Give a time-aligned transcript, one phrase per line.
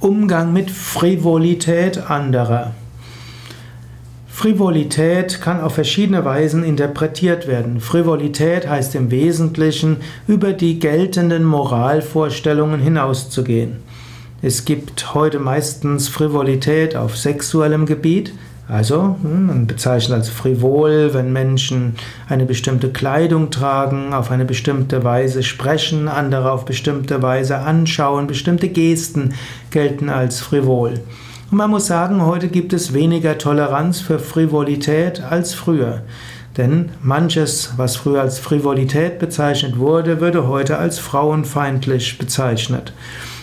[0.00, 2.72] Umgang mit Frivolität anderer.
[4.28, 7.80] Frivolität kann auf verschiedene Weisen interpretiert werden.
[7.80, 9.96] Frivolität heißt im Wesentlichen,
[10.28, 13.78] über die geltenden Moralvorstellungen hinauszugehen.
[14.40, 18.32] Es gibt heute meistens Frivolität auf sexuellem Gebiet,
[18.68, 21.94] also, hm, man bezeichnet als frivol, wenn Menschen
[22.28, 28.68] eine bestimmte Kleidung tragen, auf eine bestimmte Weise sprechen, andere auf bestimmte Weise anschauen, bestimmte
[28.68, 29.32] Gesten
[29.70, 31.00] gelten als frivol.
[31.50, 36.02] Und man muss sagen, heute gibt es weniger Toleranz für Frivolität als früher.
[36.58, 42.92] Denn manches, was früher als Frivolität bezeichnet wurde, würde heute als frauenfeindlich bezeichnet.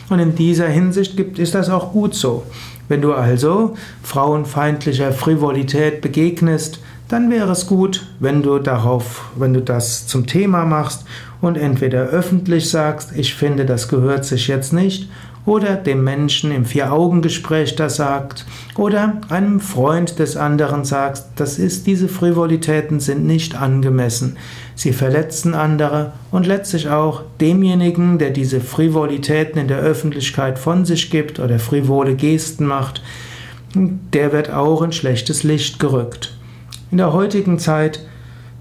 [0.09, 2.44] Und in dieser Hinsicht gibt, ist das auch gut so.
[2.88, 9.62] Wenn du also frauenfeindlicher Frivolität begegnest, dann wäre es gut, wenn du darauf, wenn du
[9.62, 11.05] das zum Thema machst
[11.41, 15.10] und entweder öffentlich sagst, ich finde, das gehört sich jetzt nicht,
[15.45, 18.45] oder dem Menschen im Vier-Augen-Gespräch das sagt,
[18.76, 24.38] oder einem Freund des anderen sagst, das ist, diese Frivolitäten sind nicht angemessen.
[24.73, 31.12] Sie verletzen andere und letztlich auch demjenigen, der diese Frivolitäten in der Öffentlichkeit von sich
[31.12, 33.01] gibt oder frivole Gesten macht,
[33.76, 36.38] der wird auch in schlechtes Licht gerückt.
[36.91, 37.99] In der heutigen Zeit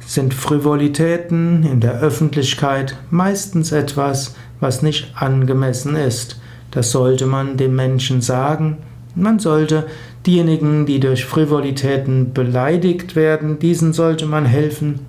[0.06, 6.40] sind Frivolitäten in der Öffentlichkeit meistens etwas, was nicht angemessen ist.
[6.74, 8.78] Das sollte man dem Menschen sagen.
[9.14, 9.86] Man sollte
[10.26, 15.00] diejenigen, die durch Frivolitäten beleidigt werden, diesen sollte man helfen.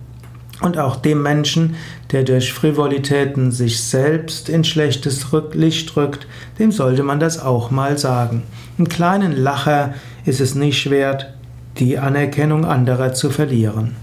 [0.61, 1.75] Und auch dem Menschen,
[2.11, 6.27] der durch Frivolitäten sich selbst in schlechtes Licht rückt,
[6.59, 8.43] dem sollte man das auch mal sagen.
[8.77, 11.33] Einen kleinen Lacher ist es nicht wert,
[11.77, 13.95] die Anerkennung anderer zu verlieren.